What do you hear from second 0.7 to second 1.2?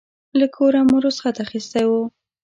مو